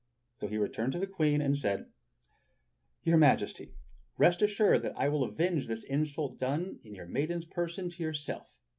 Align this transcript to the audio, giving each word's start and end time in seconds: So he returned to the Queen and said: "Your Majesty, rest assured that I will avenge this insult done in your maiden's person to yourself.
So 0.39 0.47
he 0.47 0.57
returned 0.57 0.93
to 0.93 0.99
the 0.99 1.05
Queen 1.05 1.41
and 1.41 1.55
said: 1.55 1.91
"Your 3.03 3.17
Majesty, 3.17 3.75
rest 4.17 4.41
assured 4.41 4.81
that 4.81 4.97
I 4.97 5.09
will 5.09 5.23
avenge 5.23 5.67
this 5.67 5.83
insult 5.83 6.39
done 6.39 6.79
in 6.83 6.95
your 6.95 7.05
maiden's 7.05 7.45
person 7.45 7.87
to 7.91 8.01
yourself. 8.01 8.57